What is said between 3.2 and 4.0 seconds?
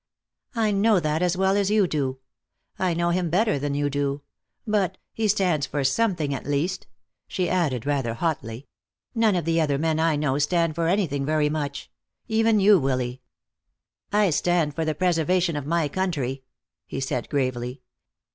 better than you